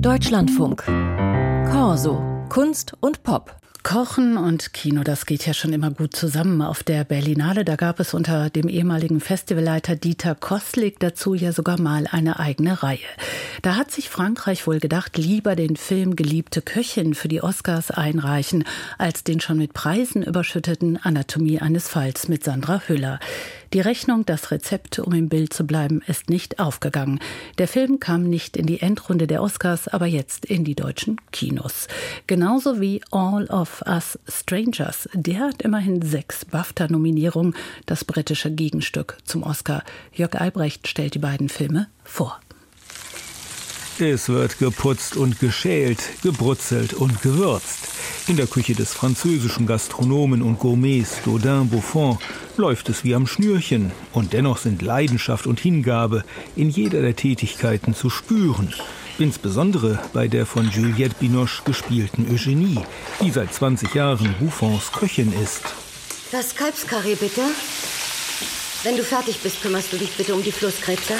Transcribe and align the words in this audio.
Deutschlandfunk. 0.00 0.84
Corso. 1.72 2.22
Kunst 2.48 2.92
und 3.00 3.24
Pop. 3.24 3.56
Kochen 3.82 4.36
und 4.36 4.72
Kino, 4.74 5.02
das 5.02 5.24
geht 5.24 5.46
ja 5.46 5.54
schon 5.54 5.72
immer 5.72 5.90
gut 5.90 6.14
zusammen. 6.14 6.62
Auf 6.62 6.82
der 6.82 7.04
Berlinale, 7.04 7.64
da 7.64 7.74
gab 7.74 8.00
es 8.00 8.12
unter 8.12 8.50
dem 8.50 8.68
ehemaligen 8.68 9.18
Festivalleiter 9.18 9.96
Dieter 9.96 10.34
Kostlik 10.34 11.00
dazu 11.00 11.34
ja 11.34 11.52
sogar 11.52 11.80
mal 11.80 12.06
eine 12.10 12.38
eigene 12.38 12.82
Reihe. 12.82 12.98
Da 13.62 13.76
hat 13.76 13.90
sich 13.90 14.08
Frankreich 14.08 14.66
wohl 14.66 14.78
gedacht, 14.78 15.16
lieber 15.16 15.56
den 15.56 15.76
Film 15.76 16.16
Geliebte 16.16 16.60
Köchin 16.60 17.14
für 17.14 17.28
die 17.28 17.42
Oscars 17.42 17.90
einreichen, 17.90 18.64
als 18.98 19.24
den 19.24 19.40
schon 19.40 19.58
mit 19.58 19.72
Preisen 19.72 20.22
überschütteten 20.22 20.98
Anatomie 21.02 21.60
eines 21.60 21.88
Falls 21.88 22.28
mit 22.28 22.44
Sandra 22.44 22.82
Hüller. 22.86 23.20
Die 23.74 23.80
Rechnung, 23.80 24.24
das 24.24 24.50
Rezept, 24.50 24.98
um 24.98 25.12
im 25.12 25.28
Bild 25.28 25.52
zu 25.52 25.66
bleiben, 25.66 26.00
ist 26.06 26.30
nicht 26.30 26.58
aufgegangen. 26.58 27.20
Der 27.58 27.68
Film 27.68 28.00
kam 28.00 28.24
nicht 28.24 28.56
in 28.56 28.64
die 28.64 28.80
Endrunde 28.80 29.26
der 29.26 29.42
Oscars, 29.42 29.88
aber 29.88 30.06
jetzt 30.06 30.46
in 30.46 30.64
die 30.64 30.74
deutschen 30.74 31.20
Kinos. 31.32 31.86
Genauso 32.26 32.80
wie 32.80 33.02
All 33.10 33.46
of 33.48 33.82
Us 33.86 34.18
Strangers. 34.26 35.08
Der 35.12 35.40
hat 35.40 35.60
immerhin 35.60 36.00
sechs 36.00 36.46
BAFTA-Nominierungen, 36.46 37.54
das 37.84 38.06
britische 38.06 38.50
Gegenstück 38.50 39.18
zum 39.24 39.42
Oscar. 39.42 39.84
Jörg 40.14 40.34
Albrecht 40.34 40.88
stellt 40.88 41.14
die 41.14 41.18
beiden 41.18 41.50
Filme 41.50 41.88
vor. 42.04 42.40
Es 43.98 44.28
wird 44.28 44.58
geputzt 44.58 45.16
und 45.16 45.40
geschält, 45.40 45.98
gebrutzelt 46.22 46.94
und 46.94 47.20
gewürzt. 47.20 47.88
In 48.28 48.36
der 48.36 48.46
Küche 48.46 48.74
des 48.74 48.94
französischen 48.94 49.66
Gastronomen 49.66 50.40
und 50.40 50.58
Gourmets 50.58 51.20
Dodin 51.24 51.68
Buffon 51.68 52.16
läuft 52.58 52.88
es 52.88 53.04
wie 53.04 53.14
am 53.14 53.26
Schnürchen. 53.26 53.92
Und 54.12 54.32
dennoch 54.32 54.58
sind 54.58 54.82
Leidenschaft 54.82 55.46
und 55.46 55.60
Hingabe 55.60 56.24
in 56.56 56.68
jeder 56.68 57.00
der 57.00 57.16
Tätigkeiten 57.16 57.94
zu 57.94 58.10
spüren. 58.10 58.74
Insbesondere 59.18 59.98
bei 60.12 60.28
der 60.28 60.46
von 60.46 60.68
Juliette 60.70 61.16
Binoche 61.18 61.62
gespielten 61.64 62.30
Eugenie, 62.30 62.78
die 63.22 63.30
seit 63.30 63.52
20 63.52 63.94
Jahren 63.94 64.34
Buffons 64.38 64.92
Köchin 64.92 65.32
ist. 65.42 65.62
Das 66.30 66.54
Kalbskarree 66.54 67.14
bitte. 67.14 67.42
Wenn 68.84 68.96
du 68.96 69.02
fertig 69.02 69.40
bist, 69.42 69.62
kümmerst 69.62 69.92
du 69.92 69.96
dich 69.96 70.16
bitte 70.16 70.34
um 70.34 70.42
die 70.42 70.52
Flusskrebse. 70.52 71.14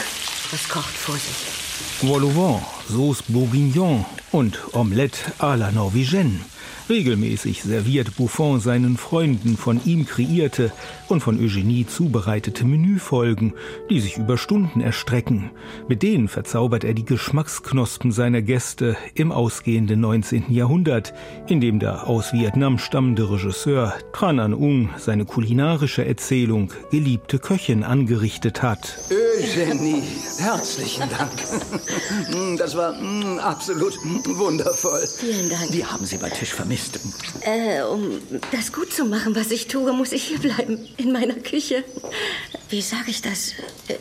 Das 0.50 0.68
kocht 0.68 0.94
vor 0.94 1.16
sich. 1.16 2.08
Vol 2.08 2.24
au 2.24 2.34
vent, 2.34 2.62
Sauce 2.88 3.22
Bourguignon 3.26 4.04
und 4.32 4.74
Omelette 4.74 5.32
à 5.38 5.56
la 5.56 5.70
Norvégienne. 5.70 6.40
Regelmäßig 6.88 7.62
serviert 7.64 8.16
Buffon 8.16 8.60
seinen 8.60 8.96
Freunden 8.96 9.58
von 9.58 9.78
ihm 9.84 10.06
kreierte 10.06 10.72
und 11.08 11.20
von 11.20 11.38
Eugenie 11.38 11.86
zubereitete 11.86 12.64
Menüfolgen, 12.64 13.52
die 13.90 14.00
sich 14.00 14.16
über 14.16 14.38
Stunden 14.38 14.80
erstrecken. 14.80 15.50
Mit 15.86 16.02
denen 16.02 16.28
verzaubert 16.28 16.84
er 16.84 16.94
die 16.94 17.04
Geschmacksknospen 17.04 18.10
seiner 18.10 18.40
Gäste 18.40 18.96
im 19.14 19.32
ausgehenden 19.32 20.00
19. 20.00 20.44
Jahrhundert, 20.48 21.12
in 21.46 21.60
dem 21.60 21.78
der 21.78 22.06
aus 22.06 22.32
Vietnam 22.32 22.78
stammende 22.78 23.30
Regisseur 23.30 23.92
Tran 24.14 24.40
An 24.40 24.54
Ung 24.54 24.88
seine 24.96 25.26
kulinarische 25.26 26.06
Erzählung 26.06 26.72
Geliebte 26.90 27.38
Köchin 27.38 27.84
angerichtet 27.84 28.62
hat. 28.62 28.98
Eugenie, 29.38 30.02
herzlichen 30.38 31.08
Dank. 31.10 32.58
Das 32.58 32.76
war 32.76 32.92
mm, 32.92 33.38
absolut 33.38 33.96
wundervoll. 34.02 35.06
Vielen 35.06 35.48
Dank. 35.48 35.72
Wir 35.72 35.92
haben 35.92 36.04
Sie 36.06 36.16
bei 36.16 36.28
Tisch 36.28 36.52
vermisst. 36.52 36.98
Äh, 37.42 37.82
um 37.82 38.20
das 38.50 38.72
gut 38.72 38.92
zu 38.92 39.04
machen, 39.04 39.36
was 39.36 39.52
ich 39.52 39.68
tue, 39.68 39.92
muss 39.92 40.10
ich 40.10 40.24
hier 40.24 40.38
bleiben. 40.38 40.88
In 40.96 41.12
meiner 41.12 41.34
Küche. 41.34 41.84
Wie 42.70 42.82
sage 42.82 43.10
ich 43.10 43.22
das? 43.22 43.54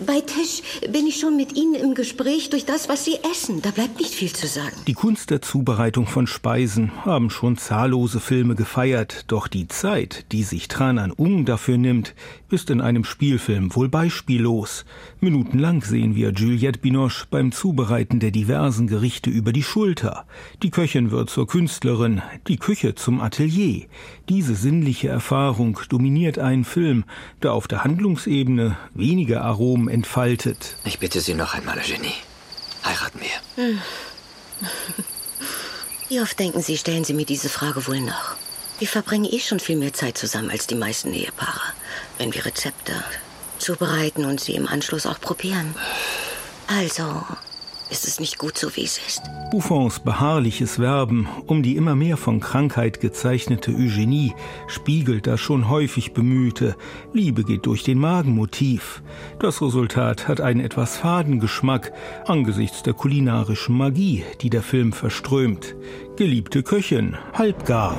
Bei 0.06 0.20
Tisch 0.20 0.62
bin 0.92 1.08
ich 1.08 1.22
schon 1.22 1.38
mit 1.38 1.56
Ihnen 1.56 1.76
im 1.76 1.94
Gespräch 1.94 2.50
durch 2.50 2.66
das, 2.66 2.90
was 2.90 3.06
Sie 3.06 3.16
essen. 3.32 3.62
Da 3.62 3.72
bleibt 3.72 3.98
nicht 3.98 4.14
viel 4.14 4.34
zu 4.34 4.46
sagen. 4.46 4.76
Die 4.88 4.94
Kunst 4.94 5.30
der 5.30 5.42
Zubereitung 5.42 6.06
von 6.06 6.28
Speisen 6.28 7.06
haben 7.06 7.30
schon 7.30 7.58
zahllose 7.58 8.20
Filme 8.20 8.56
gefeiert. 8.56 9.24
Doch 9.28 9.48
die 9.48 9.70
Zeit, 9.70 10.26
die 10.34 10.44
sich 10.44 10.68
Tranan 10.68 11.14
Ung 11.14 11.46
dafür 11.46 11.78
nimmt, 11.78 12.14
ist 12.50 12.70
in 12.70 12.82
einem 12.82 13.06
Spielfilm 13.06 13.74
wohl 13.74 13.88
beispiellos. 13.88 14.84
Minutenlang 15.22 15.82
sehen 15.82 16.16
wir 16.16 16.32
Juliette 16.32 16.80
Binoche 16.80 17.26
beim 17.30 17.54
Zubereiten 17.54 18.20
der 18.20 18.32
diversen 18.32 18.88
Gerichte 18.88 19.30
über 19.30 19.54
die 19.54 19.64
Schulter. 19.64 20.26
Die 20.62 20.72
Köchin 20.72 21.12
wird 21.12 21.30
zur 21.30 21.48
Künstlerin, 21.48 22.22
die 22.50 22.58
Küche 22.58 22.96
zum 22.96 23.22
Atelier. 23.22 23.86
Diese 24.28 24.56
sinnliche 24.56 25.08
Erfahrung 25.08 25.80
dominiert 25.88 26.38
einen 26.38 26.66
Film, 26.66 27.06
der 27.42 27.54
auf 27.54 27.70
der 27.70 27.86
Handlungsebene 27.86 28.57
weniger 28.94 29.42
Aromen 29.42 29.88
entfaltet. 29.88 30.76
Ich 30.86 31.00
bitte 31.00 31.22
Sie 31.22 31.34
noch 31.34 31.54
einmal, 31.54 31.78
Eugenie. 31.78 32.14
Heiraten 32.84 33.20
wir. 33.20 33.64
Hm. 33.64 33.82
Wie 36.10 36.22
oft 36.22 36.40
denken 36.40 36.62
Sie, 36.62 36.78
stellen 36.78 37.04
Sie 37.04 37.14
mir 37.14 37.26
diese 37.26 37.50
Frage 37.50 37.86
wohl 37.88 38.00
noch? 38.00 38.36
Wir 38.80 38.88
verbringen 38.88 39.26
eh 39.26 39.40
schon 39.40 39.60
viel 39.60 39.76
mehr 39.76 39.94
Zeit 39.94 40.18
zusammen 40.18 40.52
als 40.52 40.68
die 40.68 40.76
meisten 40.76 41.14
Ehepaare. 41.14 41.74
Wenn 42.18 42.34
wir 42.34 42.46
Rezepte 42.46 42.94
zubereiten 43.60 44.26
und 44.26 44.40
sie 44.40 44.56
im 44.56 44.68
Anschluss 44.68 45.06
auch 45.06 45.20
probieren. 45.20 45.76
Also, 46.68 47.24
ist 47.90 48.08
es 48.08 48.20
nicht 48.20 48.38
gut 48.38 48.58
so, 48.58 48.76
wie 48.76 48.84
es 48.84 48.98
ist? 48.98 49.22
Buffons 49.52 50.00
beharrliches 50.00 50.80
Werben 50.80 51.28
um 51.46 51.64
die 51.64 51.76
immer 51.76 51.96
mehr 51.96 52.18
von 52.18 52.40
Krankheit 52.40 53.00
gezeichnete 53.00 53.72
Eugenie 53.72 54.34
spiegelt 54.68 55.28
das 55.28 55.40
schon 55.40 55.70
häufig 55.70 56.14
bemühte 56.14 56.76
Liebe 57.14 57.44
geht 57.44 57.66
durch 57.66 57.84
den 57.84 58.00
Magenmotiv. 58.00 59.02
Das 59.40 59.62
Resultat 59.62 60.28
hat 60.28 60.42
einen 60.42 60.60
etwas 60.60 60.98
faden 60.98 61.40
Geschmack 61.40 61.94
angesichts 62.26 62.84
der 62.84 62.94
kulinarischen 62.94 63.78
Magie, 63.78 64.24
die 64.42 64.50
der 64.50 64.64
Film 64.64 64.92
verströmt. 64.92 65.76
Geliebte 66.16 66.64
Köchin, 66.64 67.18
halbgar. 67.34 67.96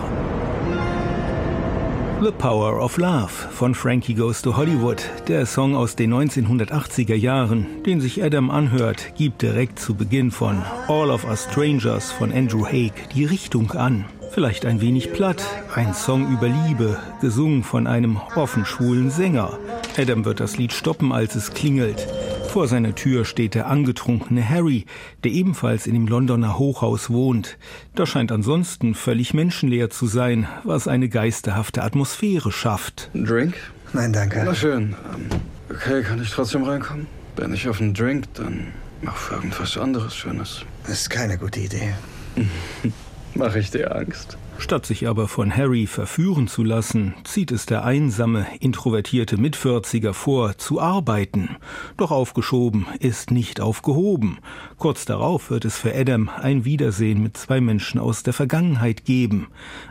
The 2.21 2.33
Power 2.33 2.81
of 2.83 2.99
Love 2.99 3.29
von 3.29 3.77
Frankie 3.77 4.15
Goes 4.15 4.43
to 4.43 4.57
Hollywood, 4.57 5.09
der 5.29 5.47
Song 5.47 5.77
aus 5.77 5.95
den 5.95 6.13
1980er 6.13 7.15
Jahren, 7.15 7.85
den 7.85 8.01
sich 8.01 8.25
Adam 8.25 8.51
anhört, 8.51 9.15
gibt 9.17 9.41
direkt 9.41 9.79
zu 9.79 9.95
Beginn 9.95 10.33
von 10.33 10.61
All 10.89 11.11
of 11.11 11.25
Us 11.25 11.45
Strangers 11.45 12.11
von 12.11 12.33
Andrew 12.33 12.67
Haig 12.67 12.93
die 13.15 13.25
Richtung 13.25 13.71
an. 13.71 14.05
Vielleicht 14.33 14.67
ein 14.67 14.81
wenig 14.81 15.13
platt, 15.13 15.45
ein 15.75 15.95
Song 15.95 16.33
über 16.33 16.49
Liebe, 16.49 16.99
gesungen 17.21 17.63
von 17.63 17.87
einem 17.87 18.19
offen 18.35 18.65
schwulen 18.65 19.11
Sänger. 19.11 19.57
Adam 19.97 20.25
wird 20.25 20.41
das 20.41 20.57
Lied 20.57 20.73
stoppen, 20.73 21.13
als 21.13 21.37
es 21.37 21.53
klingelt. 21.53 22.09
Vor 22.49 22.67
seiner 22.67 22.95
Tür 22.95 23.27
steht 23.27 23.55
der 23.55 23.67
angetrunkene 23.67 24.47
Harry, 24.47 24.87
der 25.23 25.33
ebenfalls 25.33 25.87
in 25.87 25.93
dem 25.95 26.09
Londoner 26.09 26.59
Hochhaus 26.59 27.11
wohnt. 27.11 27.59
Das 27.95 28.09
scheint 28.09 28.33
ansonsten 28.33 28.95
völlig 28.95 29.35
menschenleer 29.35 29.91
zu 29.91 30.07
sein, 30.07 30.49
was 30.65 30.89
eine 30.89 31.09
geisterhafte 31.11 31.83
Atmosphäre 31.83 32.51
schafft. 32.51 33.11
Ein 33.15 33.27
Drink? 33.27 33.55
Nein, 33.93 34.13
danke. 34.13 34.43
Na 34.45 34.55
schön. 34.55 34.97
Ähm, 35.15 35.29
okay, 35.71 36.03
kann 36.03 36.23
ich 36.23 36.31
trotzdem 36.31 36.63
reinkommen? 36.63 37.07
Wenn 37.37 37.53
ich 37.53 37.69
auf 37.69 37.81
einen 37.81 37.93
Drink, 37.95 38.25
dann 38.35 38.69
mach 39.03 39.17
für 39.17 39.35
irgendwas 39.35 39.77
anderes 39.77 40.17
Schönes. 40.17 40.65
Das 40.85 41.03
ist 41.03 41.11
keine 41.11 41.37
gute 41.37 41.61
Idee. 41.61 41.93
Mach 43.35 43.55
ich 43.55 43.71
dir 43.71 43.95
Angst? 43.95 44.37
Statt 44.61 44.87
sich 44.87 45.07
aber 45.07 45.29
von 45.29 45.57
Harry 45.57 45.87
verführen 45.87 46.49
zu 46.49 46.65
lassen, 46.65 47.15
zieht 47.23 47.53
es 47.53 47.65
der 47.65 47.85
einsame, 47.85 48.45
introvertierte 48.59 49.37
Mitvierziger 49.37 50.15
vor, 50.15 50.59
zu 50.59 50.81
arbeiten. 50.81 51.57
Doch 51.97 52.11
aufgeschoben 52.11 52.87
ist 52.99 53.31
nicht 53.31 53.61
aufgehoben. 53.61 54.39
Kurz 54.77 55.05
darauf 55.05 55.51
wird 55.51 55.65
es 55.65 55.79
für 55.79 55.95
Adam 55.95 56.29
ein 56.29 56.65
Wiedersehen 56.65 57.23
mit 57.23 57.37
zwei 57.37 57.61
Menschen 57.61 58.01
aus 58.01 58.25
der 58.25 58.33
Vergangenheit 58.33 59.05
geben. 59.05 59.47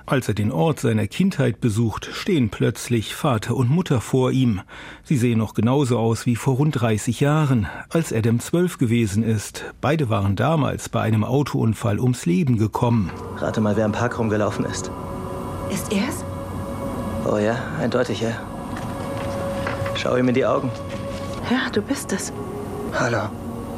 Als 0.05 0.27
er 0.27 0.33
den 0.33 0.51
Ort 0.51 0.81
seiner 0.81 1.07
Kindheit 1.07 1.61
besucht, 1.61 2.09
stehen 2.11 2.49
plötzlich 2.49 3.15
Vater 3.15 3.55
und 3.55 3.69
Mutter 3.69 4.01
vor 4.01 4.31
ihm. 4.31 4.61
Sie 5.03 5.17
sehen 5.17 5.39
noch 5.39 5.53
genauso 5.53 5.97
aus 5.97 6.25
wie 6.25 6.35
vor 6.35 6.55
rund 6.55 6.79
30 6.79 7.21
Jahren, 7.21 7.67
als 7.89 8.11
Adam 8.11 8.41
zwölf 8.41 8.77
gewesen 8.77 9.23
ist. 9.23 9.63
Beide 9.79 10.09
waren 10.09 10.35
damals 10.35 10.89
bei 10.89 11.01
einem 11.01 11.23
Autounfall 11.23 11.99
ums 11.99 12.25
Leben 12.25 12.57
gekommen. 12.57 13.11
Rate 13.37 13.61
mal, 13.61 13.77
wer 13.77 13.85
im 13.85 13.91
Park 13.93 14.19
rumgelaufen 14.19 14.56
ist. 14.65 14.91
Ist 15.69 15.91
er's? 15.91 16.23
Oh 17.29 17.37
ja, 17.37 17.57
eindeutig, 17.81 18.21
ja. 18.21 18.31
Schau 19.95 20.15
ihm 20.15 20.27
in 20.29 20.35
die 20.35 20.45
Augen. 20.45 20.71
Ja, 21.49 21.69
du 21.71 21.81
bist 21.81 22.11
es. 22.13 22.31
Hallo. 22.93 23.29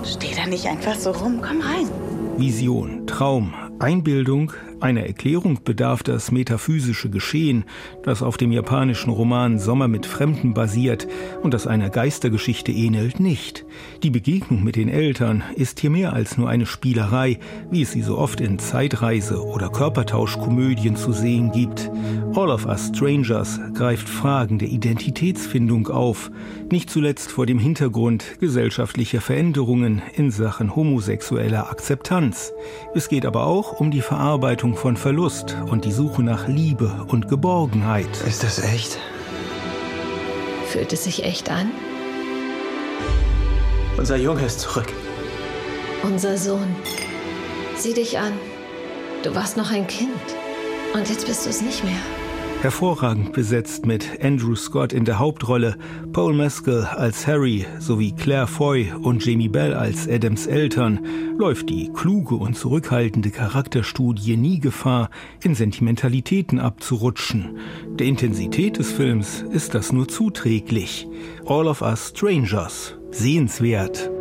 Steh 0.03 0.33
da 0.35 0.45
nicht 0.45 0.65
einfach 0.67 0.95
so 0.95 1.11
rum. 1.11 1.41
Komm 1.41 1.61
rein. 1.61 1.89
Vision, 2.37 3.05
Traum, 3.05 3.53
Einbildung, 3.79 4.53
Einer 4.81 5.05
Erklärung 5.05 5.59
bedarf 5.65 6.03
das 6.03 6.31
metaphysische 6.31 7.09
Geschehen, 7.09 7.65
das 8.03 8.23
auf 8.23 8.37
dem 8.37 8.53
japanischen 8.53 9.09
Roman 9.09 9.59
Sommer 9.59 9.89
mit 9.89 10.05
Fremden 10.05 10.53
basiert 10.53 11.05
und 11.43 11.53
das 11.53 11.67
einer 11.67 11.89
Geistergeschichte 11.89 12.71
ähnelt, 12.71 13.19
nicht. 13.19 13.65
Die 14.03 14.09
Begegnung 14.09 14.63
mit 14.63 14.77
den 14.77 14.87
Eltern 14.87 15.43
ist 15.55 15.81
hier 15.81 15.89
mehr 15.89 16.13
als 16.13 16.37
nur 16.37 16.47
eine 16.47 16.65
Spielerei, 16.65 17.39
wie 17.69 17.81
es 17.81 17.91
sie 17.91 18.01
so 18.01 18.17
oft 18.17 18.39
in 18.39 18.57
Zeitreise- 18.57 19.43
oder 19.43 19.69
Körpertauschkomödien 19.69 20.95
zu 20.95 21.11
sehen 21.11 21.51
gibt. 21.51 21.91
All 22.35 22.49
of 22.49 22.65
Us 22.65 22.91
Strangers 22.95 23.59
greift 23.73 24.07
Fragen 24.07 24.59
der 24.59 24.69
Identitätsfindung 24.69 25.89
auf, 25.89 26.31
nicht 26.71 26.89
zuletzt 26.89 27.31
vor 27.31 27.45
dem 27.45 27.59
Hintergrund 27.59 28.39
gesellschaftlicher 28.39 29.19
Veränderungen 29.19 30.01
in 30.13 30.31
Sachen 30.31 30.73
homosexueller 30.73 31.69
Akzeptanz. 31.69 32.53
Es 32.95 33.09
geht 33.09 33.25
aber 33.25 33.45
auch 33.45 33.79
um 33.81 33.91
die 33.91 34.01
Verarbeitung 34.01 34.68
Verarbeitung 34.69 34.75
von 34.75 34.97
Verlust 34.97 35.57
und 35.69 35.85
die 35.85 35.91
Suche 35.91 36.23
nach 36.23 36.47
Liebe 36.47 37.05
und 37.07 37.27
Geborgenheit. 37.27 38.09
Ist 38.27 38.43
das 38.43 38.59
echt? 38.63 38.97
Fühlt 40.67 40.93
es 40.93 41.03
sich 41.03 41.23
echt 41.23 41.49
an? 41.49 41.71
Unser 43.97 44.17
Junge 44.17 44.45
ist 44.45 44.61
zurück. 44.61 44.87
Unser 46.03 46.37
Sohn. 46.37 46.75
Sieh 47.75 47.93
dich 47.93 48.17
an. 48.17 48.33
Du 49.23 49.33
warst 49.35 49.57
noch 49.57 49.71
ein 49.71 49.87
Kind. 49.87 50.09
Und 50.93 51.09
jetzt 51.09 51.27
bist 51.27 51.45
du 51.45 51.49
es 51.49 51.61
nicht 51.61 51.83
mehr. 51.83 52.01
Hervorragend 52.61 53.31
besetzt 53.31 53.85
mit 53.85 54.21
Andrew 54.21 54.53
Scott 54.53 54.91
in 54.91 55.05
der 55.05 55.17
Hauptrolle, 55.17 55.77
Paul 56.11 56.33
Mescal 56.33 56.83
als 56.83 57.25
Harry 57.25 57.65
sowie 57.79 58.11
Claire 58.11 58.47
Foy 58.47 58.91
und 59.01 59.25
Jamie 59.25 59.47
Bell 59.47 59.73
als 59.73 60.09
Adams 60.09 60.45
Eltern, 60.45 60.99
läuft 61.37 61.69
die 61.69 61.89
kluge 61.93 62.35
und 62.35 62.57
zurückhaltende 62.57 63.31
Charakterstudie 63.31 64.35
nie 64.35 64.59
Gefahr, 64.59 65.09
in 65.41 65.55
Sentimentalitäten 65.55 66.59
abzurutschen. 66.59 67.59
Der 67.91 68.07
Intensität 68.07 68.77
des 68.77 68.91
Films 68.91 69.41
ist 69.41 69.73
das 69.73 69.93
nur 69.93 70.09
zuträglich. 70.09 71.07
All 71.45 71.65
of 71.65 71.81
Us 71.81 72.09
Strangers. 72.09 72.95
Sehenswert. 73.11 74.11